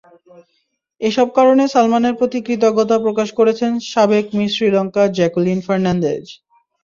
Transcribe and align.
এসব 1.01 1.27
কারণে 1.37 1.63
সালমানের 1.73 2.17
প্রতি 2.19 2.39
কৃতজ্ঞতা 2.47 2.97
প্রকাশ 3.05 3.29
করেছেন 3.39 3.71
সাবেক 3.91 4.25
মিস 4.37 4.51
শ্রীলঙ্কা 4.55 5.03
জ্যাকুলিন 5.17 5.59
ফার্নান্দেজ। 5.67 6.23